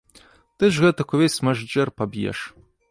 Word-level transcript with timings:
Ты 0.57 0.65
ж 0.77 0.83
гэтак 0.85 1.13
увесь 1.17 1.39
мажджэр 1.49 1.95
паб'еш. 2.01 2.39